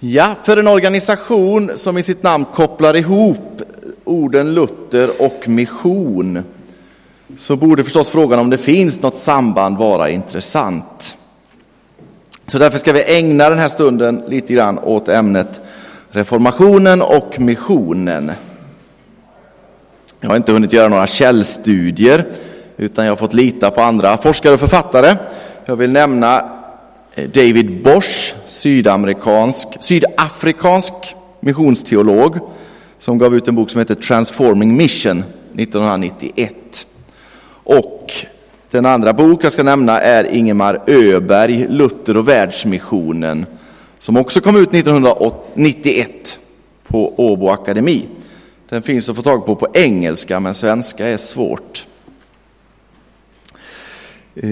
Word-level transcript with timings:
Ja, 0.00 0.34
för 0.44 0.56
en 0.56 0.68
organisation 0.68 1.70
som 1.74 1.98
i 1.98 2.02
sitt 2.02 2.22
namn 2.22 2.44
kopplar 2.44 2.96
ihop 2.96 3.62
orden 4.04 4.54
Luther 4.54 5.22
och 5.22 5.48
mission 5.48 6.44
så 7.36 7.56
borde 7.56 7.84
förstås 7.84 8.10
frågan 8.10 8.38
om 8.38 8.50
det 8.50 8.58
finns 8.58 9.02
något 9.02 9.16
samband 9.16 9.76
vara 9.76 10.10
intressant. 10.10 11.16
Så 12.46 12.58
därför 12.58 12.78
ska 12.78 12.92
vi 12.92 13.16
ägna 13.16 13.50
den 13.50 13.58
här 13.58 13.68
stunden 13.68 14.22
lite 14.28 14.52
grann 14.52 14.78
åt 14.78 15.08
ämnet 15.08 15.60
reformationen 16.10 17.02
och 17.02 17.40
missionen. 17.40 18.32
Jag 20.20 20.28
har 20.28 20.36
inte 20.36 20.52
hunnit 20.52 20.72
göra 20.72 20.88
några 20.88 21.06
källstudier 21.06 22.26
utan 22.76 23.04
jag 23.04 23.12
har 23.12 23.16
fått 23.16 23.34
lita 23.34 23.70
på 23.70 23.80
andra 23.80 24.16
forskare 24.16 24.54
och 24.54 24.60
författare. 24.60 25.16
Jag 25.64 25.76
vill 25.76 25.92
nämna 25.92 26.57
David 27.26 27.82
Bosch, 27.82 28.34
sydamerikansk, 28.46 29.68
sydafrikansk 29.80 30.92
missionsteolog, 31.40 32.38
som 32.98 33.18
gav 33.18 33.34
ut 33.34 33.48
en 33.48 33.54
bok 33.54 33.70
som 33.70 33.78
heter 33.78 33.94
Transforming 33.94 34.76
Mission 34.76 35.24
1991. 35.54 36.86
Och 37.50 38.12
den 38.70 38.86
andra 38.86 39.12
bok 39.12 39.44
jag 39.44 39.52
ska 39.52 39.62
nämna 39.62 40.00
är 40.00 40.24
Ingemar 40.24 40.82
Öberg, 40.86 41.66
Luther 41.68 42.16
och 42.16 42.28
världsmissionen, 42.28 43.46
som 43.98 44.16
också 44.16 44.40
kom 44.40 44.56
ut 44.56 44.74
1991 44.74 46.38
på 46.86 47.14
Åbo 47.16 47.48
Akademi. 47.48 48.06
Den 48.68 48.82
finns 48.82 49.08
att 49.08 49.16
få 49.16 49.22
tag 49.22 49.46
på 49.46 49.56
på 49.56 49.68
engelska, 49.74 50.40
men 50.40 50.54
svenska 50.54 51.06
är 51.06 51.16
svårt. 51.16 51.86
Eh, 54.34 54.48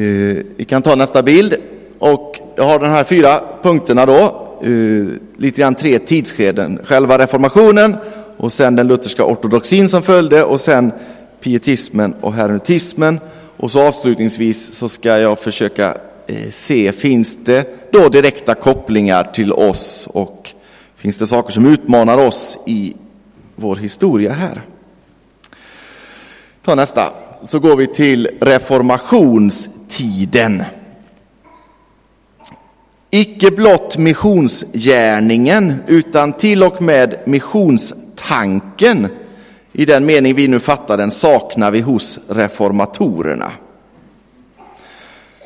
vi 0.56 0.64
kan 0.68 0.82
ta 0.82 0.94
nästa 0.94 1.22
bild. 1.22 1.54
Och 1.98 2.40
jag 2.56 2.64
har 2.64 2.78
de 2.78 2.86
här 2.86 3.04
fyra 3.04 3.40
punkterna 3.62 4.06
då, 4.06 4.48
uh, 4.66 5.08
lite 5.36 5.60
grann 5.60 5.74
tre 5.74 5.98
tidsskeden. 5.98 6.80
Själva 6.84 7.18
reformationen 7.18 7.96
och 8.36 8.52
sen 8.52 8.76
den 8.76 8.88
lutherska 8.88 9.24
ortodoxin 9.24 9.88
som 9.88 10.02
följde 10.02 10.44
och 10.44 10.60
sen 10.60 10.92
pietismen 11.40 12.14
och 12.20 12.34
hermetismen. 12.34 13.20
Och 13.56 13.70
så 13.70 13.88
avslutningsvis 13.88 14.74
så 14.74 14.88
ska 14.88 15.18
jag 15.18 15.38
försöka 15.38 15.96
eh, 16.26 16.50
se, 16.50 16.92
finns 16.92 17.44
det 17.44 17.92
då 17.92 18.08
direkta 18.08 18.54
kopplingar 18.54 19.24
till 19.24 19.52
oss 19.52 20.08
och 20.12 20.52
finns 20.96 21.18
det 21.18 21.26
saker 21.26 21.52
som 21.52 21.66
utmanar 21.66 22.18
oss 22.18 22.58
i 22.66 22.94
vår 23.56 23.76
historia 23.76 24.32
här? 24.32 24.62
Ta 26.62 26.74
nästa, 26.74 27.12
så 27.42 27.58
går 27.58 27.76
vi 27.76 27.86
till 27.86 28.28
reformationstiden. 28.40 30.62
Icke 33.16 33.50
blott 33.50 33.98
missionsgärningen, 33.98 35.74
utan 35.86 36.32
till 36.32 36.62
och 36.62 36.82
med 36.82 37.16
missionstanken 37.24 39.08
i 39.72 39.84
den 39.84 40.06
mening 40.06 40.34
vi 40.34 40.48
nu 40.48 40.58
fattar 40.58 40.96
den 40.96 41.10
saknar 41.10 41.70
vi 41.70 41.80
hos 41.80 42.20
reformatorerna. 42.28 43.52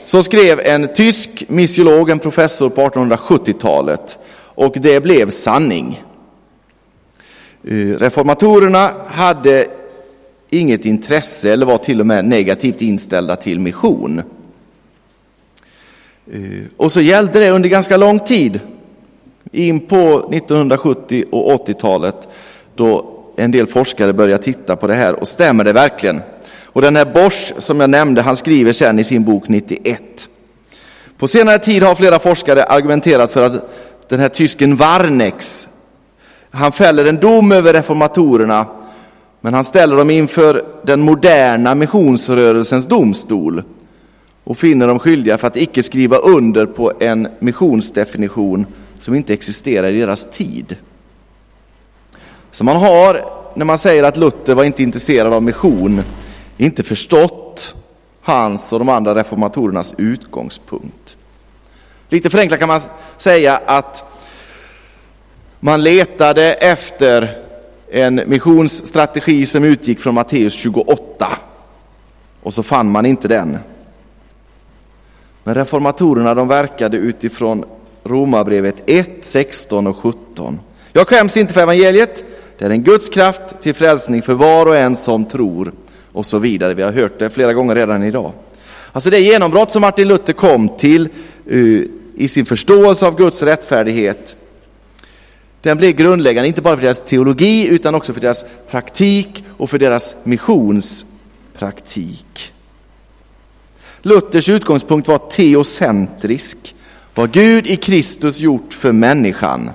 Så 0.04 0.22
skrev 0.22 0.60
en 0.60 0.94
tysk 0.94 1.44
missiolog, 1.48 2.10
en 2.10 2.18
professor 2.18 2.68
på 2.68 2.80
1870-talet, 2.80 4.18
och 4.34 4.76
det 4.76 5.00
blev 5.00 5.30
sanning. 5.30 6.02
Eh, 7.64 7.74
reformatorerna 7.76 8.90
hade 9.06 9.66
inget 10.50 10.84
intresse 10.84 11.52
eller 11.52 11.66
var 11.66 11.78
till 11.78 12.00
och 12.00 12.06
med 12.06 12.24
negativt 12.24 12.82
inställda 12.82 13.36
till 13.36 13.60
mission. 13.60 14.22
Eh, 16.32 16.40
och 16.76 16.92
så 16.92 17.00
gällde 17.00 17.40
det 17.40 17.50
under 17.50 17.68
ganska 17.68 17.96
lång 17.96 18.18
tid, 18.18 18.60
in 19.52 19.80
på 19.80 20.28
1970 20.32 21.24
och 21.30 21.68
80-talet, 21.68 22.28
då 22.74 23.16
en 23.36 23.50
del 23.50 23.66
forskare 23.66 24.12
började 24.12 24.42
titta 24.42 24.76
på 24.76 24.86
det 24.86 24.94
här. 24.94 25.20
Och 25.20 25.28
stämmer 25.28 25.64
det 25.64 25.72
verkligen? 25.72 26.22
Och 26.64 26.82
den 26.82 26.96
här 26.96 27.04
Bosch 27.04 27.52
som 27.58 27.80
jag 27.80 27.90
nämnde, 27.90 28.22
han 28.22 28.36
skriver 28.36 28.72
sen 28.72 28.98
i 28.98 29.04
sin 29.04 29.24
bok 29.24 29.48
91. 29.48 30.02
På 31.18 31.28
senare 31.28 31.58
tid 31.58 31.82
har 31.82 31.94
flera 31.94 32.18
forskare 32.18 32.64
argumenterat 32.64 33.30
för 33.30 33.44
att 33.44 33.70
den 34.08 34.20
här 34.20 34.28
tysken 34.28 34.76
Warnex, 34.76 35.68
han 36.50 36.72
fäller 36.72 37.06
en 37.06 37.16
dom 37.16 37.52
över 37.52 37.72
reformatorerna, 37.72 38.66
men 39.40 39.54
han 39.54 39.64
ställer 39.64 39.96
dem 39.96 40.10
inför 40.10 40.64
den 40.82 41.00
moderna 41.00 41.74
missionsrörelsens 41.74 42.86
domstol 42.86 43.62
och 44.44 44.58
finner 44.58 44.88
dem 44.88 44.98
skyldiga 44.98 45.38
för 45.38 45.46
att 45.46 45.56
icke 45.56 45.82
skriva 45.82 46.16
under 46.16 46.66
på 46.66 46.92
en 47.00 47.28
missionsdefinition 47.38 48.66
som 48.98 49.14
inte 49.14 49.32
existerar 49.32 49.88
i 49.88 50.00
deras 50.00 50.30
tid. 50.30 50.76
Så 52.50 52.64
man 52.64 52.76
har, 52.76 53.24
när 53.54 53.64
man 53.64 53.78
säger 53.78 54.04
att 54.04 54.16
Luther 54.16 54.54
var 54.54 54.64
inte 54.64 54.82
intresserad 54.82 55.32
av 55.32 55.42
mission, 55.42 56.02
inte 56.56 56.82
förstått 56.82 57.74
hans 58.20 58.72
och 58.72 58.78
de 58.78 58.88
andra 58.88 59.14
reformatorernas 59.14 59.94
utgångspunkt. 59.98 61.16
Lite 62.08 62.30
förenklat 62.30 62.60
kan 62.60 62.68
man 62.68 62.80
säga 63.16 63.60
att 63.66 64.04
man 65.60 65.82
letade 65.82 66.52
efter 66.52 67.36
en 67.90 68.22
missionsstrategi 68.26 69.46
som 69.46 69.64
utgick 69.64 70.00
från 70.00 70.14
Matteus 70.14 70.54
28 70.54 71.28
och 72.42 72.54
så 72.54 72.62
fann 72.62 72.90
man 72.90 73.06
inte 73.06 73.28
den. 73.28 73.58
Men 75.50 75.54
reformatorerna 75.54 76.34
de 76.34 76.48
verkade 76.48 76.96
utifrån 76.96 77.64
Romarbrevet 78.04 78.82
1, 78.86 79.10
16 79.20 79.86
och 79.86 79.96
17. 79.96 80.60
Jag 80.92 81.08
skäms 81.08 81.36
inte 81.36 81.54
för 81.54 81.62
evangeliet. 81.62 82.24
Det 82.58 82.64
är 82.64 82.70
en 82.70 82.82
Guds 82.82 83.08
kraft 83.08 83.60
till 83.60 83.74
frälsning 83.74 84.22
för 84.22 84.34
var 84.34 84.66
och 84.66 84.76
en 84.76 84.96
som 84.96 85.24
tror. 85.24 85.72
Och 86.12 86.26
så 86.26 86.38
vidare. 86.38 86.74
Vi 86.74 86.82
har 86.82 86.92
hört 86.92 87.18
det 87.18 87.30
flera 87.30 87.52
gånger 87.52 87.74
redan 87.74 88.02
idag. 88.02 88.32
Alltså 88.92 89.10
det 89.10 89.18
genombrott 89.18 89.72
som 89.72 89.80
Martin 89.80 90.08
Luther 90.08 90.32
kom 90.32 90.68
till 90.68 91.08
uh, 91.52 91.82
i 92.14 92.28
sin 92.28 92.44
förståelse 92.44 93.06
av 93.06 93.16
Guds 93.16 93.42
rättfärdighet. 93.42 94.36
Den 95.60 95.76
blev 95.76 95.92
grundläggande, 95.92 96.48
inte 96.48 96.62
bara 96.62 96.76
för 96.76 96.82
deras 96.82 97.00
teologi 97.00 97.68
utan 97.68 97.94
också 97.94 98.12
för 98.12 98.20
deras 98.20 98.44
praktik 98.70 99.44
och 99.56 99.70
för 99.70 99.78
deras 99.78 100.16
missionspraktik. 100.24 102.52
Luthers 104.02 104.48
utgångspunkt 104.48 105.08
var 105.08 105.18
teocentrisk, 105.18 106.74
vad 107.14 107.32
Gud 107.32 107.66
i 107.66 107.76
Kristus 107.76 108.38
gjort 108.38 108.74
för 108.74 108.92
människan. 108.92 109.70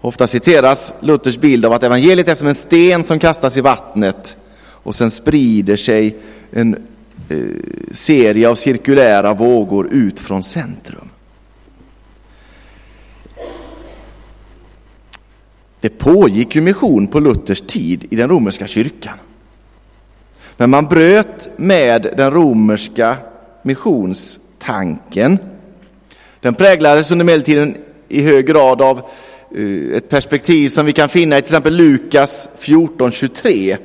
Ofta 0.00 0.26
citeras 0.26 0.94
Luthers 1.00 1.36
bild 1.36 1.64
av 1.64 1.72
att 1.72 1.82
evangeliet 1.82 2.28
är 2.28 2.34
som 2.34 2.48
en 2.48 2.54
sten 2.54 3.04
som 3.04 3.18
kastas 3.18 3.56
i 3.56 3.60
vattnet 3.60 4.36
och 4.86 4.94
sen 4.94 5.10
sprider 5.10 5.76
sig 5.76 6.18
en 6.50 6.74
eh, 7.28 7.38
serie 7.92 8.48
av 8.48 8.54
cirkulära 8.54 9.34
vågor 9.34 9.88
ut 9.92 10.20
från 10.20 10.42
centrum. 10.42 11.08
Det 15.80 15.88
pågick 15.88 16.54
ju 16.54 16.60
mission 16.60 17.06
på 17.06 17.20
Luthers 17.20 17.60
tid 17.60 18.06
i 18.10 18.16
den 18.16 18.28
romerska 18.28 18.66
kyrkan. 18.66 19.18
Men 20.56 20.70
man 20.70 20.86
bröt 20.86 21.48
med 21.56 22.14
den 22.16 22.30
romerska 22.30 23.16
missionstanken. 23.62 25.38
Den 26.40 26.54
präglades 26.54 27.10
under 27.10 27.24
medeltiden 27.24 27.76
i 28.08 28.22
hög 28.22 28.46
grad 28.46 28.82
av 28.82 28.98
eh, 29.56 29.96
ett 29.96 30.08
perspektiv 30.08 30.68
som 30.68 30.86
vi 30.86 30.92
kan 30.92 31.08
finna 31.08 31.38
i 31.38 31.40
till 31.40 31.44
exempel 31.44 31.76
Lukas 31.76 32.48
14.23. 32.58 33.76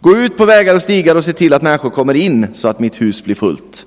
Gå 0.00 0.16
ut 0.16 0.36
på 0.36 0.44
vägar 0.44 0.74
och 0.74 0.82
stigar 0.82 1.14
och 1.14 1.24
se 1.24 1.32
till 1.32 1.52
att 1.52 1.62
människor 1.62 1.90
kommer 1.90 2.14
in 2.14 2.46
så 2.54 2.68
att 2.68 2.80
mitt 2.80 3.00
hus 3.00 3.24
blir 3.24 3.34
fullt. 3.34 3.86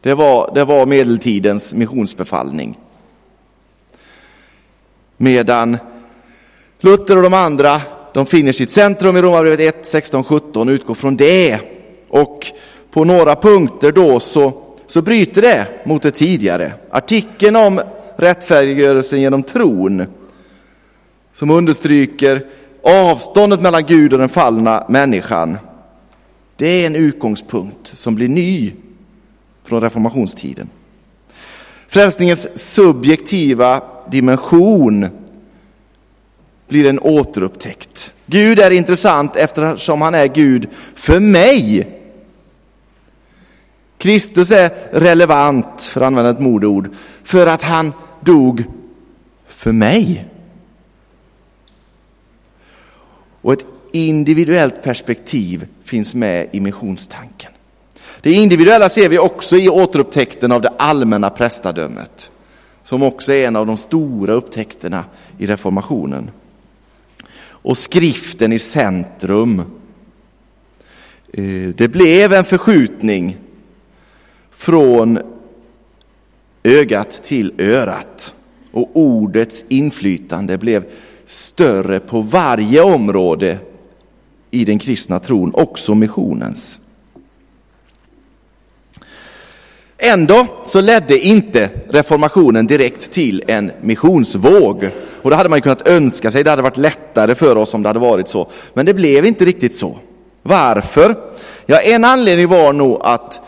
Det 0.00 0.14
var, 0.14 0.54
det 0.54 0.64
var 0.64 0.86
medeltidens 0.86 1.74
missionsbefallning. 1.74 2.78
Medan 5.16 5.78
Luther 6.80 7.16
och 7.16 7.22
de 7.22 7.34
andra 7.34 7.80
de 8.12 8.26
finner 8.26 8.52
sitt 8.52 8.70
centrum 8.70 9.16
i 9.16 9.22
Romarbrevet 9.22 9.60
1, 9.60 9.86
16, 9.86 10.24
17 10.24 10.68
och 10.68 10.72
utgår 10.72 10.94
från 10.94 11.16
det. 11.16 11.58
Och 12.08 12.46
på 12.90 13.04
några 13.04 13.34
punkter 13.34 13.92
då 13.92 14.20
så, 14.20 14.52
så 14.86 15.02
bryter 15.02 15.42
det 15.42 15.66
mot 15.84 16.02
det 16.02 16.10
tidigare. 16.10 16.72
Artikeln 16.90 17.56
om 17.56 17.80
rättfärdiggörelsen 18.16 19.20
genom 19.20 19.42
tron 19.42 20.06
som 21.32 21.50
understryker 21.50 22.46
avståndet 22.82 23.60
mellan 23.60 23.84
Gud 23.86 24.12
och 24.12 24.18
den 24.18 24.28
fallna 24.28 24.86
människan. 24.88 25.58
Det 26.56 26.82
är 26.82 26.86
en 26.86 26.96
utgångspunkt 26.96 27.92
som 27.94 28.14
blir 28.14 28.28
ny 28.28 28.72
från 29.64 29.80
reformationstiden. 29.80 30.68
Frälsningens 31.88 32.58
subjektiva 32.74 33.82
dimension 34.10 35.08
blir 36.72 36.88
en 36.88 36.98
återupptäckt. 36.98 38.12
Gud 38.26 38.58
är 38.58 38.70
intressant 38.70 39.36
eftersom 39.36 40.02
han 40.02 40.14
är 40.14 40.26
Gud 40.26 40.68
för 40.94 41.20
mig. 41.20 41.88
Kristus 43.98 44.50
är 44.50 44.70
relevant, 44.92 45.82
för 45.82 46.00
att 46.00 46.06
använda 46.06 46.30
ett 46.30 46.40
modeord, 46.40 46.90
för 47.24 47.46
att 47.46 47.62
han 47.62 47.92
dog 48.20 48.64
för 49.46 49.72
mig. 49.72 50.24
Och 53.42 53.52
ett 53.52 53.66
individuellt 53.92 54.82
perspektiv 54.82 55.66
finns 55.84 56.14
med 56.14 56.48
i 56.52 56.60
missionstanken. 56.60 57.52
Det 58.20 58.32
individuella 58.32 58.88
ser 58.88 59.08
vi 59.08 59.18
också 59.18 59.56
i 59.56 59.68
återupptäckten 59.68 60.52
av 60.52 60.62
det 60.62 60.72
allmänna 60.78 61.30
prästadömet, 61.30 62.30
som 62.82 63.02
också 63.02 63.32
är 63.32 63.46
en 63.46 63.56
av 63.56 63.66
de 63.66 63.76
stora 63.76 64.32
upptäckterna 64.32 65.04
i 65.38 65.46
reformationen. 65.46 66.30
Och 67.62 67.78
skriften 67.78 68.52
i 68.52 68.58
centrum. 68.58 69.62
Eh, 71.32 71.68
det 71.76 71.88
blev 71.88 72.32
en 72.32 72.44
förskjutning 72.44 73.36
från 74.50 75.18
ögat 76.62 77.10
till 77.22 77.52
örat 77.58 78.34
och 78.72 78.90
ordets 78.92 79.64
inflytande 79.68 80.58
blev 80.58 80.84
större 81.26 82.00
på 82.00 82.20
varje 82.20 82.82
område 82.82 83.58
i 84.50 84.64
den 84.64 84.78
kristna 84.78 85.20
tron, 85.20 85.54
också 85.54 85.94
missionens. 85.94 86.78
Ändå 89.98 90.46
så 90.64 90.80
ledde 90.80 91.18
inte 91.18 91.70
reformationen 91.90 92.66
direkt 92.66 93.10
till 93.10 93.42
en 93.46 93.72
missionsvåg. 93.80 94.88
Och 95.22 95.30
det 95.30 95.36
hade 95.36 95.48
man 95.48 95.60
kunnat 95.60 95.88
önska 95.88 96.30
sig, 96.30 96.44
det 96.44 96.50
hade 96.50 96.62
varit 96.62 96.76
lättare 97.12 97.34
för 97.34 97.56
oss 97.56 97.74
om 97.74 97.82
det 97.82 97.88
hade 97.88 97.98
varit 97.98 98.28
så. 98.28 98.48
Men 98.74 98.86
det 98.86 98.94
blev 98.94 99.26
inte 99.26 99.44
riktigt 99.44 99.74
så. 99.74 99.98
Varför? 100.42 101.16
Ja, 101.66 101.78
en 101.80 102.04
anledning 102.04 102.48
var 102.48 102.72
nog 102.72 103.00
att 103.02 103.40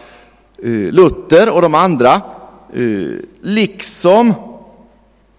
eh, 0.63 0.93
Luther 0.93 1.49
och 1.49 1.63
de 1.63 1.75
andra, 1.75 2.13
eh, 2.75 3.19
liksom 3.43 4.35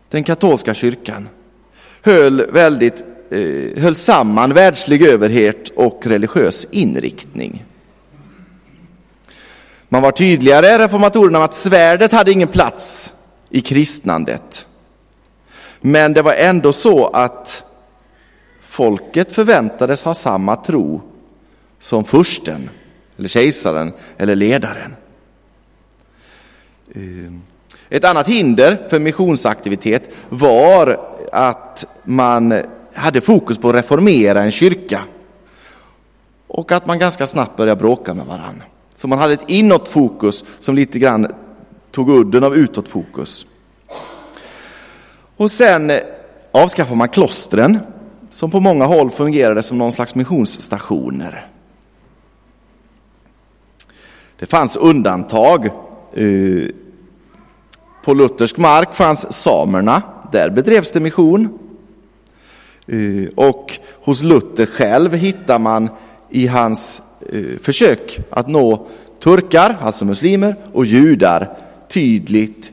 den 0.10 0.24
katolska 0.24 0.74
kyrkan, 0.74 1.30
höll, 2.02 2.52
väldigt, 2.52 3.04
eh, 3.32 3.82
höll 3.84 3.96
samman 3.96 4.54
världslig 4.54 5.02
överhet 5.02 5.70
och 5.76 6.08
religiös 6.08 6.68
inriktning. 6.72 7.66
Man 9.90 10.02
var 10.02 10.12
tydligare, 10.12 10.78
reformatorerna, 10.80 11.44
att 11.44 11.54
svärdet 11.54 12.12
hade 12.12 12.32
ingen 12.32 12.48
plats 12.48 13.14
i 13.50 13.62
kristnandet. 13.62 14.68
Men 15.82 16.14
det 16.14 16.22
var 16.22 16.34
ändå 16.34 16.74
så 16.74 17.08
att 17.08 17.65
folket 18.76 19.32
förväntades 19.32 20.04
ha 20.04 20.14
samma 20.14 20.56
tro 20.56 21.02
som 21.80 22.04
fursten, 22.04 22.70
eller 23.18 23.30
kejsaren, 23.30 23.94
eller 24.18 24.36
ledaren. 24.36 24.96
Ehm, 26.96 27.42
ett 27.90 28.04
annat 28.04 28.28
hinder 28.28 28.88
för 28.90 29.00
missionsaktivitet 29.00 30.16
var 30.30 31.00
att 31.32 31.86
man 32.04 32.62
hade 32.94 33.22
fokus 33.22 33.58
på 33.58 33.70
att 33.70 33.76
reformera 33.76 34.44
en 34.44 34.52
kyrka 34.52 35.02
och 36.48 36.72
att 36.72 36.86
man 36.86 37.00
ganska 37.00 37.28
snabbt 37.28 37.58
började 37.58 37.80
bråka 37.80 38.14
med 38.14 38.26
varandra. 38.26 38.66
Så 38.94 39.08
man 39.08 39.20
hade 39.20 39.34
ett 39.34 39.50
inåt 39.50 39.88
fokus 39.88 40.46
som 40.60 40.76
lite 40.76 41.00
grann 41.00 41.28
tog 41.92 42.10
udden 42.10 42.44
av 42.44 42.56
utåtfokus. 42.56 43.46
Och 45.38 45.52
sen 45.52 45.92
avskaffade 46.52 46.98
man 46.98 47.10
klostren 47.10 47.80
som 48.36 48.52
på 48.52 48.60
många 48.60 48.86
håll 48.86 49.12
fungerade 49.12 49.64
som 49.64 49.78
någon 49.78 49.92
slags 49.92 50.16
missionsstationer. 50.16 51.48
Det 54.40 54.46
fanns 54.46 54.76
undantag. 54.76 55.66
Eh, 56.14 56.70
på 58.04 58.14
luthersk 58.14 58.58
mark 58.58 58.96
fanns 58.96 59.34
samerna, 59.34 60.02
där 60.32 60.50
bedrevs 60.50 60.92
det 60.92 61.00
mission. 61.00 61.60
Eh, 62.88 63.30
och 63.36 63.80
hos 64.04 64.22
Luther 64.22 64.66
själv 64.66 65.14
hittar 65.14 65.60
man 65.60 65.90
i 66.30 66.48
hans 66.48 67.02
eh, 67.30 67.60
försök 67.62 68.20
att 68.30 68.48
nå 68.48 68.88
turkar, 69.20 69.78
alltså 69.82 70.06
muslimer, 70.06 70.56
och 70.74 70.86
judar 70.86 71.58
tydligt, 71.90 72.72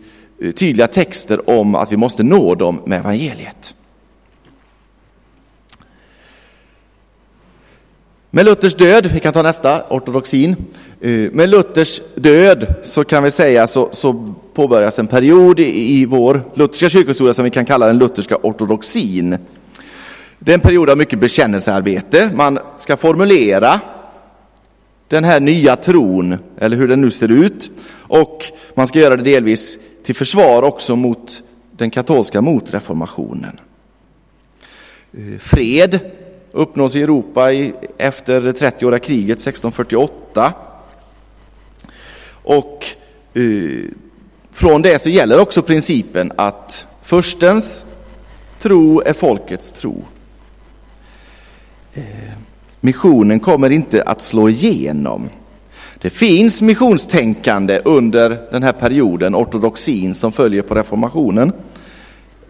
tydliga 0.54 0.86
texter 0.86 1.50
om 1.50 1.74
att 1.74 1.92
vi 1.92 1.96
måste 1.96 2.22
nå 2.22 2.54
dem 2.54 2.82
med 2.86 2.98
evangeliet. 2.98 3.74
Med 8.34 8.44
Luthers 8.44 8.74
död, 8.74 9.06
vi 9.06 9.20
kan 9.20 9.32
ta 9.32 9.42
nästa, 9.42 9.82
ortodoxin. 9.88 10.56
Eh, 11.00 11.10
med 11.32 11.48
Luthers 11.48 12.00
död 12.14 12.74
så 12.82 13.04
kan 13.04 13.22
vi 13.22 13.30
säga 13.30 13.66
så, 13.66 13.88
så 13.92 14.34
påbörjas 14.54 14.98
en 14.98 15.06
period 15.06 15.60
i, 15.60 16.00
i 16.00 16.06
vår 16.06 16.42
lutherska 16.54 16.88
kyrkohistoria 16.88 17.32
som 17.32 17.44
vi 17.44 17.50
kan 17.50 17.64
kalla 17.64 17.86
den 17.86 17.98
lutherska 17.98 18.36
ortodoxin. 18.42 19.38
Det 20.38 20.52
är 20.52 20.54
en 20.54 20.60
period 20.60 20.90
av 20.90 20.98
mycket 20.98 21.18
bekännelsearbete. 21.18 22.30
Man 22.34 22.58
ska 22.78 22.96
formulera 22.96 23.80
den 25.08 25.24
här 25.24 25.40
nya 25.40 25.76
tron, 25.76 26.36
eller 26.58 26.76
hur 26.76 26.88
den 26.88 27.00
nu 27.00 27.10
ser 27.10 27.30
ut. 27.30 27.70
Och 27.92 28.44
man 28.74 28.86
ska 28.86 28.98
göra 28.98 29.16
det 29.16 29.22
delvis 29.22 29.78
till 30.04 30.14
försvar 30.14 30.62
också 30.62 30.96
mot 30.96 31.42
den 31.70 31.90
katolska 31.90 32.40
motreformationen. 32.40 33.60
Eh, 35.12 35.38
fred 35.38 36.00
uppnås 36.52 36.96
i 36.96 37.02
Europa 37.02 37.52
efter 37.98 38.40
30-åriga 38.40 38.98
kriget 38.98 39.38
1648. 39.38 40.52
Och 42.42 42.86
eh, 43.34 43.42
från 44.52 44.82
det 44.82 44.98
så 44.98 45.08
gäller 45.08 45.40
också 45.40 45.62
principen 45.62 46.32
att 46.36 46.86
förstens 47.02 47.86
tro 48.58 49.00
är 49.00 49.12
folkets 49.12 49.72
tro. 49.72 50.04
Eh, 51.94 52.04
missionen 52.80 53.40
kommer 53.40 53.70
inte 53.70 54.02
att 54.02 54.22
slå 54.22 54.48
igenom. 54.48 55.28
Det 55.98 56.10
finns 56.10 56.62
missionstänkande 56.62 57.80
under 57.84 58.40
den 58.50 58.62
här 58.62 58.72
perioden, 58.72 59.34
ortodoxin 59.34 60.14
som 60.14 60.32
följer 60.32 60.62
på 60.62 60.74
reformationen. 60.74 61.52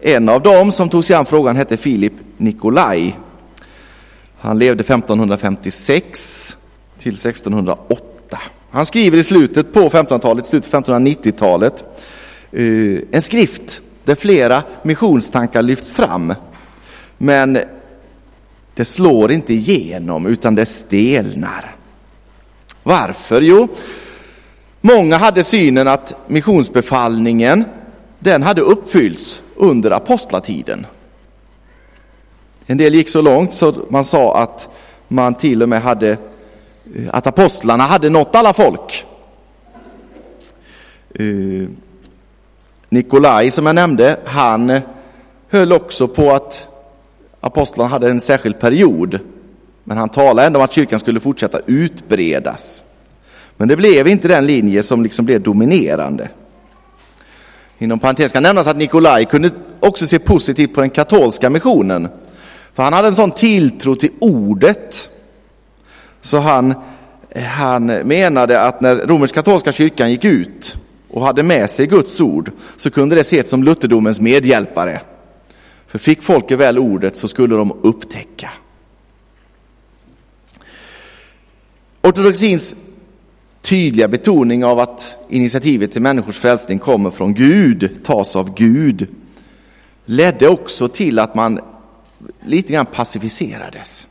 En 0.01 0.29
av 0.29 0.41
dem 0.41 0.71
som 0.71 0.89
tog 0.89 1.05
sig 1.05 1.15
an 1.15 1.25
frågan 1.25 1.55
hette 1.55 1.77
Filip 1.77 2.13
Nikolaj. 2.37 3.17
Han 4.43 4.59
levde 4.59 4.83
1556 4.83 6.57
till 6.97 7.13
1608. 7.13 8.39
Han 8.71 8.85
skriver 8.85 9.17
i 9.17 9.23
slutet 9.23 9.73
på 9.73 9.89
1500-talet, 9.89 10.45
slutet 10.45 10.73
av 10.73 10.83
1590-talet, 10.83 11.83
eh, 12.51 12.63
en 13.11 13.21
skrift 13.21 13.81
där 14.03 14.15
flera 14.15 14.63
missionstankar 14.81 15.61
lyfts 15.61 15.91
fram. 15.91 16.33
Men 17.17 17.59
det 18.75 18.85
slår 18.85 19.31
inte 19.31 19.53
igenom 19.53 20.25
utan 20.25 20.55
det 20.55 20.65
stelnar. 20.65 21.75
Varför? 22.83 23.41
Jo, 23.41 23.67
många 24.81 25.17
hade 25.17 25.43
synen 25.43 25.87
att 25.87 26.15
missionsbefallningen 26.27 27.63
den 28.19 28.43
hade 28.43 28.61
uppfyllts 28.61 29.41
under 29.55 29.91
apostlatiden. 29.91 30.85
En 32.65 32.77
del 32.77 32.93
gick 32.95 33.09
så 33.09 33.21
långt 33.21 33.53
så 33.53 33.73
man 33.89 34.03
sa 34.03 34.37
att 34.37 34.69
man 35.07 35.35
till 35.35 35.63
och 35.63 35.69
med 35.69 35.81
hade 35.81 36.09
eh, 36.09 36.17
att 37.11 37.27
apostlarna 37.27 37.83
hade 37.83 38.09
nått 38.09 38.35
alla 38.35 38.53
folk. 38.53 39.05
Eh, 41.15 41.69
Nikolaj 42.89 43.51
som 43.51 43.65
jag 43.65 43.75
nämnde, 43.75 44.17
han 44.25 44.69
eh, 44.69 44.81
höll 45.49 45.73
också 45.73 46.07
på 46.07 46.31
att 46.31 46.67
apostlarna 47.41 47.89
hade 47.89 48.09
en 48.09 48.21
särskild 48.21 48.59
period. 48.59 49.19
Men 49.83 49.97
han 49.97 50.09
talade 50.09 50.47
ändå 50.47 50.59
om 50.59 50.63
att 50.63 50.73
kyrkan 50.73 50.99
skulle 50.99 51.19
fortsätta 51.19 51.59
utbredas. 51.65 52.83
Men 53.57 53.67
det 53.67 53.75
blev 53.75 54.07
inte 54.07 54.27
den 54.27 54.45
linje 54.45 54.83
som 54.83 55.03
liksom 55.03 55.25
blev 55.25 55.41
dominerande. 55.41 56.29
Inom 57.77 57.99
parentes 57.99 58.31
kan 58.31 58.43
nämnas 58.43 58.67
att 58.67 58.77
Nikolaj 58.77 59.25
kunde 59.25 59.49
också 59.79 60.07
se 60.07 60.19
positivt 60.19 60.73
på 60.73 60.81
den 60.81 60.89
katolska 60.89 61.49
missionen. 61.49 62.09
För 62.73 62.83
han 62.83 62.93
hade 62.93 63.07
en 63.07 63.15
sån 63.15 63.31
tilltro 63.31 63.95
till 63.95 64.11
ordet. 64.19 65.09
Så 66.21 66.37
han, 66.37 66.73
han 67.35 67.85
menade 67.85 68.61
att 68.61 68.81
när 68.81 68.95
romersk-katolska 68.95 69.71
kyrkan 69.71 70.11
gick 70.11 70.25
ut 70.25 70.77
och 71.09 71.25
hade 71.25 71.43
med 71.43 71.69
sig 71.69 71.87
Guds 71.87 72.21
ord 72.21 72.51
så 72.77 72.91
kunde 72.91 73.15
det 73.15 73.21
ses 73.21 73.49
som 73.49 73.63
lutherdomens 73.63 74.19
medhjälpare. 74.19 74.99
För 75.87 75.99
fick 75.99 76.23
folket 76.23 76.59
väl 76.59 76.79
ordet 76.79 77.17
så 77.17 77.27
skulle 77.27 77.55
de 77.55 77.71
upptäcka. 77.81 78.49
Ortodoxins 82.01 82.75
tydliga 83.61 84.07
betoning 84.07 84.65
av 84.65 84.79
att 84.79 85.15
initiativet 85.29 85.91
till 85.91 86.01
människors 86.01 86.37
frälsning 86.37 86.79
kommer 86.79 87.09
från 87.09 87.33
Gud, 87.33 87.99
tas 88.03 88.35
av 88.35 88.53
Gud, 88.53 89.07
ledde 90.05 90.47
också 90.47 90.87
till 90.87 91.19
att 91.19 91.35
man 91.35 91.59
lite 92.45 92.73
grann 92.73 92.85
pacificerades. 92.85 94.07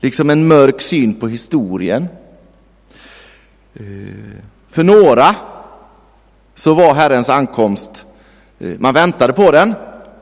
Liksom 0.00 0.30
en 0.30 0.46
mörk 0.46 0.80
syn 0.80 1.14
på 1.14 1.28
historien. 1.28 2.08
Eh, 3.74 3.84
för 4.70 4.82
några 4.84 5.34
så 6.54 6.74
var 6.74 6.94
Herrens 6.94 7.30
ankomst 7.30 8.06
eh, 8.58 8.70
man 8.78 8.94
väntade 8.94 9.32
på 9.32 9.50
den 9.50 9.74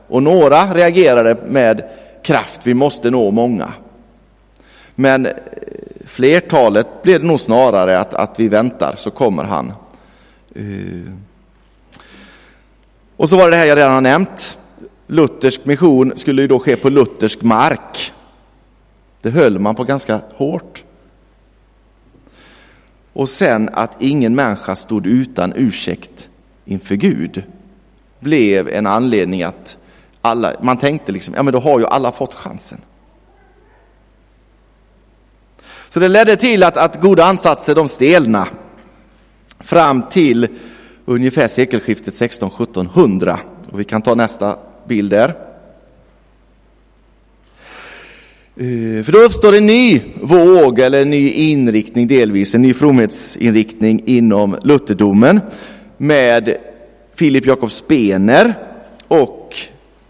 och 0.07 0.23
några 0.23 0.73
reagerade 0.73 1.37
med 1.47 1.89
kraft, 2.23 2.61
vi 2.63 2.73
måste 2.73 3.11
nå 3.11 3.31
många. 3.31 3.73
Men 4.95 5.25
eh, 5.25 5.33
flertalet 6.05 7.03
blev 7.03 7.21
det 7.21 7.27
nog 7.27 7.39
snarare 7.39 7.99
att, 7.99 8.13
att 8.13 8.39
vi 8.39 8.47
väntar 8.47 8.95
så 8.97 9.11
kommer 9.11 9.43
han. 9.43 9.73
Och 13.17 13.29
så 13.29 13.37
var 13.37 13.43
det 13.45 13.51
det 13.51 13.55
här 13.57 13.65
jag 13.65 13.77
redan 13.77 13.93
har 13.93 14.01
nämnt. 14.01 14.56
Luthersk 15.07 15.65
mission 15.65 16.13
skulle 16.15 16.41
ju 16.41 16.47
då 16.47 16.59
ske 16.59 16.75
på 16.75 16.89
luthersk 16.89 17.41
mark. 17.41 18.13
Det 19.21 19.29
höll 19.29 19.59
man 19.59 19.75
på 19.75 19.83
ganska 19.83 20.21
hårt. 20.35 20.83
Och 23.13 23.29
sen 23.29 23.69
att 23.73 24.01
ingen 24.01 24.35
människa 24.35 24.75
stod 24.75 25.07
utan 25.07 25.53
ursäkt 25.55 26.29
inför 26.65 26.95
Gud 26.95 27.43
blev 28.19 28.69
en 28.69 28.87
anledning 28.87 29.43
att 29.43 29.77
alla, 30.21 30.53
man 30.61 30.77
tänkte 30.77 31.11
liksom, 31.11 31.33
ja 31.33 31.43
men 31.43 31.53
då 31.53 31.59
har 31.59 31.79
ju 31.79 31.85
alla 31.85 32.11
fått 32.11 32.33
chansen. 32.33 32.81
Så 35.89 35.99
det 35.99 36.07
ledde 36.07 36.35
till 36.35 36.63
att, 36.63 36.77
att 36.77 37.01
goda 37.01 37.23
ansatser 37.23 37.75
de 37.75 37.87
stelna 37.87 38.47
fram 39.59 40.03
till 40.09 40.47
ungefär 41.05 41.47
sekelskiftet 41.47 42.13
16-1700. 42.13 43.37
Och 43.69 43.79
vi 43.79 43.83
kan 43.83 44.01
ta 44.01 44.15
nästa 44.15 44.57
bild 44.87 45.09
där. 45.09 45.33
Eh, 48.59 49.03
för 49.03 49.11
då 49.11 49.17
uppstår 49.17 49.55
en 49.55 49.65
ny 49.65 50.01
våg 50.21 50.79
eller 50.79 51.01
en 51.01 51.09
ny 51.09 51.29
inriktning 51.29 52.07
delvis, 52.07 52.55
en 52.55 52.61
ny 52.61 52.73
fromhetsinriktning 52.73 54.03
inom 54.05 54.57
lutherdomen 54.63 55.39
med 55.97 56.57
Filip 57.15 57.45
Jakob 57.45 57.71
Spener 57.71 58.53
och 59.07 59.55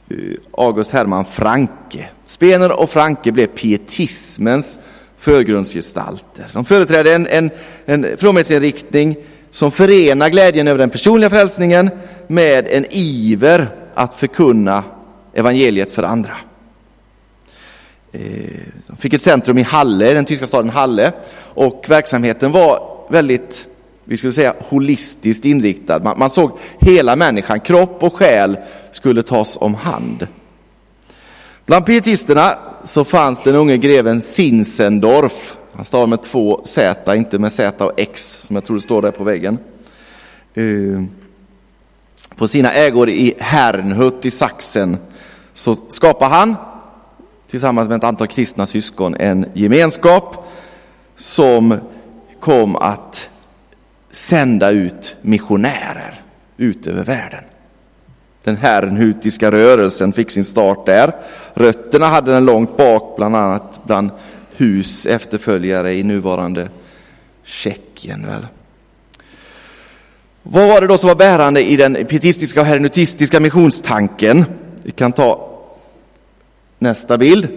eh, 0.10 0.18
August 0.52 0.92
Hermann 0.92 1.26
Franke. 1.26 2.10
Spener 2.26 2.80
och 2.80 2.90
Franke 2.90 3.32
blev 3.32 3.48
pietismens 3.48 4.80
förgrundsgestalter. 5.18 6.46
De 6.54 6.66
företrädde 6.66 7.14
en, 7.14 7.28
en, 7.28 7.52
en 7.86 8.18
fromhetsinriktning 8.18 9.16
som 9.52 9.72
förenar 9.72 10.30
glädjen 10.30 10.68
över 10.68 10.80
den 10.80 10.90
personliga 10.90 11.30
frälsningen 11.30 11.90
med 12.28 12.68
en 12.68 12.86
iver 12.90 13.70
att 13.98 14.18
förkunna 14.18 14.84
evangeliet 15.34 15.92
för 15.92 16.04
andra. 16.04 16.38
Eh, 18.12 18.22
de 18.88 18.98
fick 18.98 19.14
ett 19.14 19.22
centrum 19.22 19.58
i 19.58 19.64
Halle, 19.64 20.14
den 20.14 20.26
tyska 20.26 20.48
staden 20.48 20.70
Halle, 20.70 21.12
och 21.54 21.86
verksamheten 21.90 22.52
var 22.52 22.98
väldigt, 23.10 23.68
vi 24.04 24.18
skulle 24.18 24.34
säga 24.34 24.54
holistiskt 24.60 25.46
inriktad. 25.46 26.00
Man, 26.00 26.20
man 26.20 26.30
såg 26.30 26.52
hela 26.80 27.16
människan, 27.16 27.60
kropp 27.60 28.04
och 28.04 28.16
själ 28.16 28.58
skulle 28.92 29.24
tas 29.24 29.58
om 29.62 29.76
hand. 29.76 30.28
Bland 31.66 31.86
pietisterna 31.86 32.58
så 32.84 33.04
fanns 33.04 33.44
den 33.44 33.56
unge 33.56 33.78
greven 33.78 34.22
Sinsendorf. 34.22 35.58
Han 35.74 35.86
stavar 35.86 36.08
med 36.08 36.24
två 36.24 36.62
Z, 36.64 37.16
inte 37.16 37.40
med 37.40 37.52
Z 37.52 37.86
och 37.86 38.00
X 38.00 38.38
som 38.42 38.56
jag 38.56 38.66
tror 38.66 38.76
det 38.76 38.82
står 38.82 39.02
där 39.02 39.12
på 39.12 39.24
väggen. 39.24 39.58
Eh, 40.54 41.04
på 42.36 42.48
sina 42.48 42.72
ägor 42.72 43.10
i 43.10 43.34
Hernhut 43.40 44.26
i 44.26 44.32
Sachsen 44.32 44.98
så 45.54 45.76
skapar 45.88 46.30
han 46.30 46.56
tillsammans 47.48 47.90
med 47.90 47.98
ett 47.98 48.04
antal 48.04 48.28
kristna 48.28 48.66
syskon 48.66 49.16
en 49.16 49.46
gemenskap 49.54 50.48
som 51.16 51.80
kom 52.40 52.76
att 52.76 53.30
sända 54.12 54.72
ut 54.72 55.16
missionärer 55.22 56.22
ut 56.58 56.88
över 56.88 57.04
världen. 57.04 57.44
Den 58.44 58.58
hernhutiska 58.58 59.52
rörelsen 59.52 60.14
fick 60.14 60.32
sin 60.32 60.46
start 60.46 60.86
där. 60.86 61.16
Rötterna 61.54 62.08
hade 62.08 62.32
den 62.32 62.46
långt 62.46 62.78
bak, 62.78 63.16
bland 63.18 63.36
annat 63.36 63.80
bland 63.84 64.12
Hus 64.56 65.06
efterföljare 65.06 65.94
i 65.94 66.04
nuvarande 66.04 66.70
Tjeckien. 67.44 68.26
Väl. 68.26 68.48
Vad 70.50 70.68
var 70.68 70.82
det 70.82 70.88
då 70.88 70.98
som 70.98 71.08
var 71.08 71.16
bärande 71.16 71.64
i 71.64 71.76
den 71.76 72.06
pietistiska 72.06 72.62
och 72.62 72.66
hernutistiska 72.66 73.40
missionstanken? 73.40 74.46
Vi 74.84 74.92
kan 74.92 75.12
ta 75.12 75.50
nästa 76.80 77.18
bild. 77.18 77.48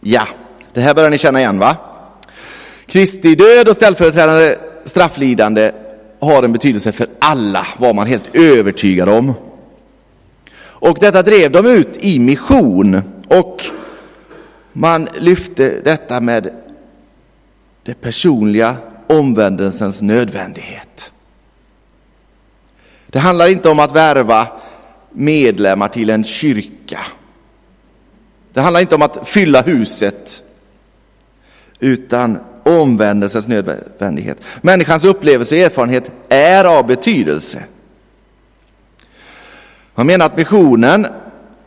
Ja, 0.00 0.28
det 0.72 0.80
här 0.80 0.94
börjar 0.94 1.10
ni 1.10 1.18
känna 1.18 1.40
igen 1.40 1.58
va? 1.58 1.76
Kristi 2.86 3.34
död 3.34 3.68
och 3.68 3.76
ställföreträdande 3.76 4.56
strafflidande 4.84 5.72
har 6.20 6.42
en 6.42 6.52
betydelse 6.52 6.92
för 6.92 7.06
alla, 7.18 7.66
var 7.78 7.94
man 7.94 8.06
helt 8.06 8.36
övertygad 8.36 9.08
om. 9.08 9.34
Och 10.60 10.98
detta 11.00 11.22
drev 11.22 11.50
de 11.50 11.66
ut 11.66 12.04
i 12.04 12.18
mission 12.18 13.02
och 13.28 13.64
man 14.72 15.08
lyfte 15.18 15.80
detta 15.84 16.20
med 16.20 16.50
det 17.82 17.94
personliga 17.94 18.76
omvändelsens 19.08 20.02
nödvändighet. 20.02 21.12
Det 23.06 23.18
handlar 23.18 23.48
inte 23.48 23.68
om 23.68 23.78
att 23.78 23.96
värva 23.96 24.46
medlemmar 25.12 25.88
till 25.88 26.10
en 26.10 26.24
kyrka. 26.24 27.00
Det 28.52 28.60
handlar 28.60 28.80
inte 28.80 28.94
om 28.94 29.02
att 29.02 29.28
fylla 29.28 29.62
huset, 29.62 30.42
utan 31.80 32.38
omvändelsens 32.62 33.48
nödvändighet. 33.48 34.38
Människans 34.60 35.04
upplevelse 35.04 35.54
och 35.54 35.60
erfarenhet 35.60 36.10
är 36.28 36.64
av 36.64 36.86
betydelse. 36.86 37.64
Man 39.94 40.06
menar 40.06 40.26
att 40.26 40.36
missionen 40.36 41.06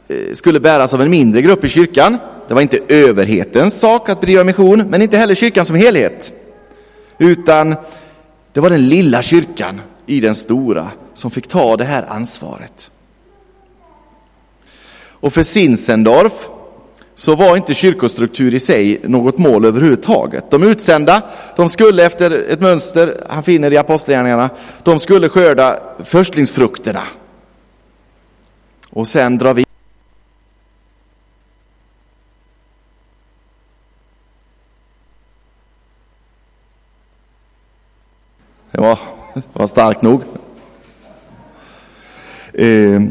eh, 0.07 0.15
skulle 0.33 0.59
bäras 0.59 0.93
av 0.93 1.01
en 1.01 1.09
mindre 1.09 1.41
grupp 1.41 1.63
i 1.63 1.69
kyrkan. 1.69 2.17
Det 2.47 2.53
var 2.53 2.61
inte 2.61 2.79
överhetens 2.87 3.79
sak 3.79 4.09
att 4.09 4.19
bedriva 4.19 4.43
mission, 4.43 4.83
men 4.89 5.01
inte 5.01 5.17
heller 5.17 5.35
kyrkan 5.35 5.65
som 5.65 5.75
helhet. 5.75 6.33
Utan 7.21 7.75
det 8.53 8.59
var 8.59 8.69
den 8.69 8.89
lilla 8.89 9.21
kyrkan 9.21 9.81
i 10.05 10.19
den 10.19 10.35
stora 10.35 10.87
som 11.13 11.31
fick 11.31 11.47
ta 11.47 11.77
det 11.77 11.83
här 11.83 12.05
ansvaret. 12.09 12.91
Och 15.09 15.33
för 15.33 15.43
Sinsendorf 15.43 16.47
så 17.15 17.35
var 17.35 17.57
inte 17.57 17.73
kyrkostruktur 17.73 18.55
i 18.55 18.59
sig 18.59 19.01
något 19.03 19.37
mål 19.37 19.65
överhuvudtaget. 19.65 20.51
De 20.51 20.63
utsända, 20.63 21.21
de 21.55 21.69
skulle 21.69 22.05
efter 22.05 22.31
ett 22.31 22.61
mönster 22.61 23.23
han 23.29 23.43
finner 23.43 23.73
i 23.73 23.77
apostlagärningarna, 23.77 24.49
de 24.83 24.99
skulle 24.99 25.29
skörda 25.29 25.79
förstlingsfrukterna. 26.03 27.03
Och 28.89 29.07
sen 29.07 29.37
dra 29.37 29.53
vi 29.53 29.65
var, 38.81 38.99
var 39.53 39.67
starkt 39.67 40.01
nog. 40.01 40.21
Eh, 42.53 43.01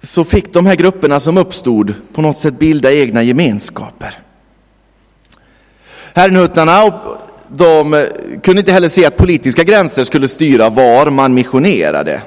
så 0.00 0.24
fick 0.24 0.52
de 0.52 0.66
här 0.66 0.74
grupperna 0.74 1.20
som 1.20 1.38
uppstod 1.38 1.94
på 2.12 2.22
något 2.22 2.38
sätt 2.38 2.58
bilda 2.58 2.92
egna 2.92 3.22
gemenskaper. 3.22 4.18
Herrenhuttarna 6.14 6.92
de 7.48 8.06
kunde 8.42 8.60
inte 8.60 8.72
heller 8.72 8.88
se 8.88 9.06
att 9.06 9.16
politiska 9.16 9.64
gränser 9.64 10.04
skulle 10.04 10.28
styra 10.28 10.70
var 10.70 11.10
man 11.10 11.34
missionerade. 11.34 12.22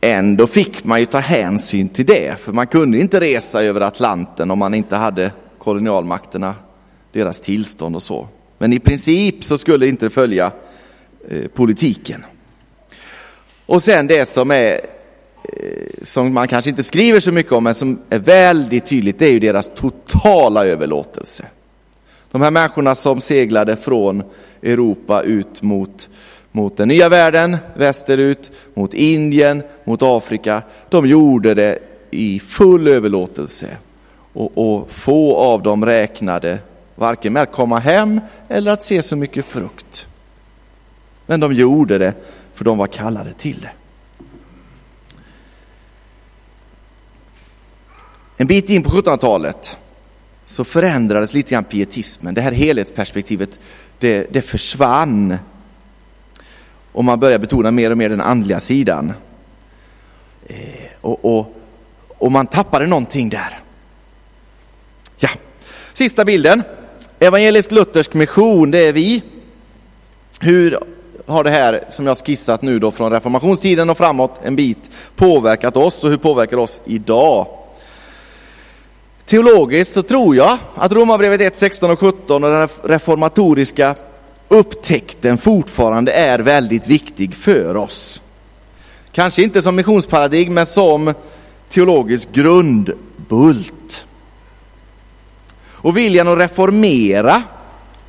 Ändå 0.00 0.46
fick 0.46 0.84
man 0.84 1.00
ju 1.00 1.06
ta 1.06 1.18
hänsyn 1.18 1.88
till 1.88 2.06
det, 2.06 2.40
för 2.40 2.52
man 2.52 2.66
kunde 2.66 2.98
inte 2.98 3.20
resa 3.20 3.62
över 3.62 3.80
Atlanten 3.80 4.50
om 4.50 4.58
man 4.58 4.74
inte 4.74 4.96
hade 4.96 5.32
kolonialmakterna, 5.58 6.54
deras 7.12 7.40
tillstånd 7.40 7.96
och 7.96 8.02
så. 8.02 8.28
Men 8.62 8.72
i 8.72 8.78
princip 8.78 9.44
så 9.44 9.58
skulle 9.58 9.86
inte 9.86 10.10
följa 10.10 10.52
eh, 11.28 11.48
politiken. 11.54 12.24
Och 13.66 13.82
sen 13.82 14.06
det 14.06 14.28
som 14.28 14.50
är 14.50 14.72
eh, 14.72 16.02
som 16.02 16.34
man 16.34 16.48
kanske 16.48 16.70
inte 16.70 16.82
skriver 16.82 17.20
så 17.20 17.32
mycket 17.32 17.52
om, 17.52 17.64
men 17.64 17.74
som 17.74 17.98
är 18.10 18.18
väldigt 18.18 18.86
tydligt, 18.86 19.18
det 19.18 19.26
är 19.26 19.32
ju 19.32 19.38
deras 19.38 19.70
totala 19.74 20.66
överlåtelse. 20.66 21.44
De 22.30 22.42
här 22.42 22.50
människorna 22.50 22.94
som 22.94 23.20
seglade 23.20 23.76
från 23.76 24.22
Europa 24.62 25.22
ut 25.22 25.62
mot, 25.62 26.10
mot 26.52 26.76
den 26.76 26.88
nya 26.88 27.08
världen, 27.08 27.56
västerut, 27.74 28.52
mot 28.74 28.94
Indien, 28.94 29.62
mot 29.84 30.02
Afrika, 30.02 30.62
de 30.88 31.06
gjorde 31.06 31.54
det 31.54 31.78
i 32.10 32.40
full 32.40 32.88
överlåtelse. 32.88 33.76
Och, 34.32 34.58
och 34.58 34.90
få 34.90 35.36
av 35.36 35.62
dem 35.62 35.86
räknade 35.86 36.58
varken 37.02 37.32
med 37.32 37.42
att 37.42 37.52
komma 37.52 37.78
hem 37.78 38.20
eller 38.48 38.72
att 38.72 38.82
se 38.82 39.02
så 39.02 39.16
mycket 39.16 39.44
frukt. 39.44 40.08
Men 41.26 41.40
de 41.40 41.52
gjorde 41.52 41.98
det 41.98 42.14
för 42.54 42.64
de 42.64 42.78
var 42.78 42.86
kallade 42.86 43.32
till 43.32 43.60
det. 43.60 43.70
En 48.36 48.46
bit 48.46 48.70
in 48.70 48.82
på 48.82 48.90
1700-talet 48.90 49.78
så 50.46 50.64
förändrades 50.64 51.34
lite 51.34 51.50
grann 51.50 51.64
pietismen. 51.64 52.34
Det 52.34 52.40
här 52.40 52.52
helhetsperspektivet, 52.52 53.58
det, 53.98 54.26
det 54.32 54.42
försvann 54.42 55.38
och 56.92 57.04
man 57.04 57.20
började 57.20 57.38
betona 57.38 57.70
mer 57.70 57.90
och 57.90 57.98
mer 57.98 58.08
den 58.08 58.20
andliga 58.20 58.60
sidan. 58.60 59.12
Eh, 60.46 60.56
och, 61.00 61.24
och, 61.24 61.54
och 62.08 62.32
man 62.32 62.46
tappade 62.46 62.86
någonting 62.86 63.28
där. 63.28 63.58
Ja, 65.16 65.28
sista 65.92 66.24
bilden. 66.24 66.62
Evangelisk-luthersk 67.22 68.14
mission, 68.14 68.70
det 68.70 68.78
är 68.78 68.92
vi. 68.92 69.22
Hur 70.40 70.78
har 71.26 71.44
det 71.44 71.50
här 71.50 71.84
som 71.90 72.06
jag 72.06 72.16
skissat 72.16 72.62
nu 72.62 72.78
då 72.78 72.90
från 72.90 73.12
reformationstiden 73.12 73.90
och 73.90 73.96
framåt 73.96 74.40
en 74.42 74.56
bit 74.56 74.90
påverkat 75.16 75.76
oss 75.76 76.04
och 76.04 76.10
hur 76.10 76.16
påverkar 76.16 76.56
det 76.56 76.62
oss 76.62 76.82
idag? 76.84 77.46
Teologiskt 79.24 79.92
så 79.92 80.02
tror 80.02 80.36
jag 80.36 80.58
att 80.74 80.92
Romarbrevet 80.92 81.40
1, 81.40 81.58
16 81.58 81.90
och 81.90 82.00
17 82.00 82.44
och 82.44 82.50
den 82.50 82.68
reformatoriska 82.82 83.94
upptäckten 84.48 85.38
fortfarande 85.38 86.12
är 86.12 86.38
väldigt 86.38 86.86
viktig 86.86 87.34
för 87.34 87.76
oss. 87.76 88.22
Kanske 89.12 89.42
inte 89.42 89.62
som 89.62 89.76
missionsparadigm, 89.76 90.54
men 90.54 90.66
som 90.66 91.14
teologisk 91.68 92.32
grundbult. 92.32 94.06
Och 95.82 95.96
viljan 95.96 96.28
att 96.28 96.38
reformera 96.38 97.42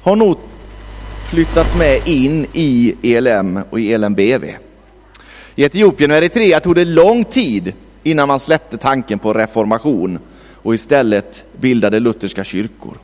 har 0.02 0.16
nog 0.16 0.38
flyttats 1.30 1.76
med 1.76 2.08
in 2.08 2.48
i 2.54 2.96
ELM 3.04 3.60
och 3.70 3.80
i 3.80 3.94
ELMBV. 3.94 4.44
I 5.56 5.64
Etiopien 5.64 6.12
och 6.12 6.18
Eritrea 6.18 6.60
tog 6.60 6.76
det 6.76 6.86
lång 6.86 7.24
tid 7.24 7.74
innan 8.04 8.28
man 8.28 8.40
släppte 8.40 8.78
tanken 8.78 9.20
på 9.20 9.34
reformation 9.34 10.20
och 10.54 10.74
istället 10.74 11.44
bildade 11.60 12.00
lutherska 12.00 12.44
kyrkor. 12.44 12.98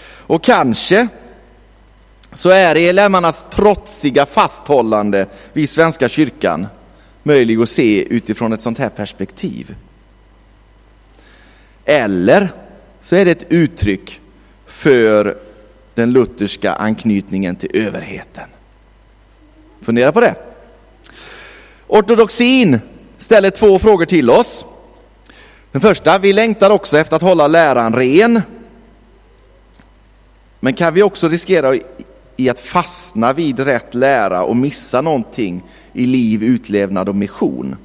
Och 0.00 0.44
kanske 0.44 1.08
så 2.32 2.50
är 2.50 2.76
ELM-arnas 2.76 3.46
trotsiga 3.50 4.26
fasthållande 4.26 5.26
vid 5.52 5.68
Svenska 5.68 6.08
kyrkan 6.08 6.66
möjlig 7.22 7.60
att 7.60 7.68
se 7.68 8.14
utifrån 8.14 8.52
ett 8.52 8.62
sånt 8.62 8.78
här 8.78 8.88
perspektiv. 8.88 9.74
Eller 11.84 12.52
så 13.06 13.16
är 13.16 13.24
det 13.24 13.30
ett 13.30 13.52
uttryck 13.52 14.20
för 14.66 15.38
den 15.94 16.12
lutherska 16.12 16.72
anknytningen 16.72 17.56
till 17.56 17.70
överheten. 17.74 18.44
Fundera 19.80 20.12
på 20.12 20.20
det. 20.20 20.34
Ortodoxin 21.86 22.80
ställer 23.18 23.50
två 23.50 23.78
frågor 23.78 24.04
till 24.04 24.30
oss. 24.30 24.64
Den 25.72 25.80
första, 25.80 26.18
vi 26.18 26.32
längtar 26.32 26.70
också 26.70 26.98
efter 26.98 27.16
att 27.16 27.22
hålla 27.22 27.48
läran 27.48 27.94
ren. 27.94 28.42
Men 30.60 30.74
kan 30.74 30.94
vi 30.94 31.02
också 31.02 31.28
riskera 31.28 31.76
i 32.36 32.48
att 32.48 32.60
fastna 32.60 33.32
vid 33.32 33.60
rätt 33.60 33.94
lära 33.94 34.42
och 34.42 34.56
missa 34.56 35.00
någonting 35.00 35.62
i 35.92 36.06
liv, 36.06 36.42
utlevnad 36.42 37.08
och 37.08 37.16
mission? 37.16 37.76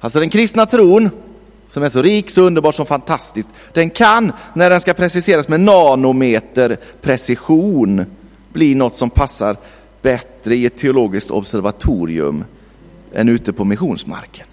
Alltså 0.00 0.20
den 0.20 0.30
kristna 0.30 0.66
tron, 0.66 1.10
som 1.66 1.82
är 1.82 1.88
så 1.88 2.02
rik, 2.02 2.30
så 2.30 2.42
underbar, 2.42 2.72
så 2.72 2.84
fantastisk, 2.84 3.48
den 3.72 3.90
kan, 3.90 4.32
när 4.54 4.70
den 4.70 4.80
ska 4.80 4.92
preciseras 4.92 5.48
med 5.48 5.60
nanometer 5.60 6.78
precision, 7.02 8.06
bli 8.52 8.74
något 8.74 8.96
som 8.96 9.10
passar 9.10 9.56
bättre 10.02 10.54
i 10.54 10.66
ett 10.66 10.76
teologiskt 10.76 11.30
observatorium 11.30 12.44
än 13.14 13.28
ute 13.28 13.52
på 13.52 13.64
missionsmarken. 13.64 14.46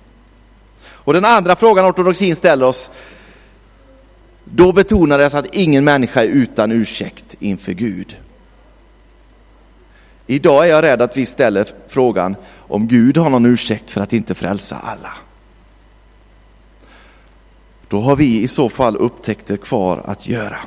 Och 0.84 1.14
den 1.14 1.26
andra 1.26 1.56
frågan 1.56 1.86
ortodoxin 1.86 2.36
ställer 2.36 2.66
oss, 2.66 2.92
då 4.44 4.74
betonades 4.74 5.36
att 5.36 5.56
ingen 5.56 5.84
människa 5.84 6.24
är 6.24 6.28
utan 6.28 6.72
ursäkt 6.72 7.36
inför 7.40 7.72
Gud. 7.72 8.18
Idag 10.28 10.66
är 10.66 10.70
jag 10.70 10.84
rädd 10.84 11.02
att 11.02 11.18
vi 11.18 11.26
ställer 11.26 11.68
frågan 11.88 12.36
om 12.58 12.88
Gud 12.88 13.18
har 13.18 13.30
någon 13.30 13.46
ursäkt 13.46 13.92
för 13.92 14.02
att 14.02 14.14
inte 14.14 14.36
frälsa 14.36 14.78
alla. 14.84 15.14
Då 17.92 18.02
har 18.02 18.16
vi 18.16 18.42
i 18.42 18.48
så 18.48 18.70
fall 18.70 18.96
upptäckter 18.96 19.58
kvar 19.58 20.02
att 20.06 20.28
göra. 20.28 20.58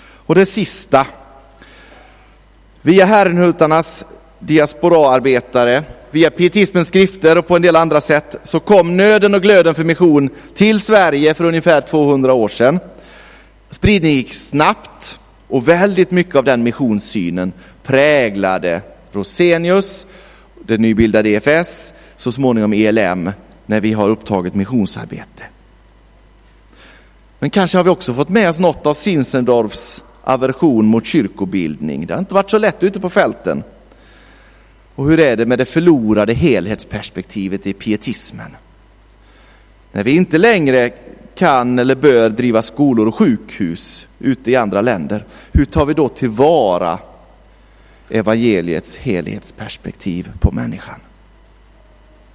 Och 0.00 0.34
det 0.34 0.46
sista. 0.46 1.06
Via 2.82 3.04
Herrenhutarnas 3.04 4.04
diasporaarbetare 4.38 5.82
via 6.10 6.30
pietismens 6.30 6.88
skrifter 6.88 7.38
och 7.38 7.46
på 7.46 7.56
en 7.56 7.62
del 7.62 7.76
andra 7.76 8.00
sätt 8.00 8.36
så 8.42 8.60
kom 8.60 8.96
nöden 8.96 9.34
och 9.34 9.42
glöden 9.42 9.74
för 9.74 9.84
mission 9.84 10.30
till 10.54 10.80
Sverige 10.80 11.34
för 11.34 11.44
ungefär 11.44 11.80
200 11.80 12.32
år 12.32 12.48
sedan. 12.48 12.78
Spridningen 13.70 14.16
gick 14.16 14.34
snabbt 14.34 15.20
och 15.48 15.68
väldigt 15.68 16.10
mycket 16.10 16.34
av 16.34 16.44
den 16.44 16.62
missionssynen 16.62 17.52
präglade 17.82 18.82
Rosenius, 19.12 20.06
det 20.64 20.78
nybildade 20.78 21.28
EFS, 21.28 21.94
så 22.16 22.32
småningom 22.32 22.72
ELM, 22.72 23.32
när 23.66 23.80
vi 23.80 23.92
har 23.92 24.08
upptagit 24.08 24.54
missionsarbete. 24.54 25.44
Men 27.40 27.50
kanske 27.50 27.78
har 27.78 27.84
vi 27.84 27.90
också 27.90 28.14
fått 28.14 28.28
med 28.28 28.48
oss 28.48 28.58
något 28.58 28.86
av 28.86 28.94
Sinsendorfs 28.94 30.04
aversion 30.24 30.86
mot 30.86 31.06
kyrkobildning. 31.06 32.06
Det 32.06 32.14
har 32.14 32.18
inte 32.18 32.34
varit 32.34 32.50
så 32.50 32.58
lätt 32.58 32.82
ute 32.82 33.00
på 33.00 33.10
fälten. 33.10 33.62
Och 34.94 35.10
hur 35.10 35.20
är 35.20 35.36
det 35.36 35.46
med 35.46 35.58
det 35.58 35.64
förlorade 35.64 36.34
helhetsperspektivet 36.34 37.66
i 37.66 37.72
pietismen? 37.72 38.56
När 39.92 40.04
vi 40.04 40.16
inte 40.16 40.38
längre 40.38 40.90
kan 41.34 41.78
eller 41.78 41.94
bör 41.94 42.30
driva 42.30 42.62
skolor 42.62 43.08
och 43.08 43.14
sjukhus 43.14 44.06
ute 44.18 44.50
i 44.50 44.56
andra 44.56 44.80
länder, 44.80 45.26
hur 45.52 45.64
tar 45.64 45.86
vi 45.86 45.94
då 45.94 46.08
tillvara 46.08 46.98
evangeliets 48.08 48.96
helhetsperspektiv 48.96 50.30
på 50.40 50.52
människan? 50.52 51.00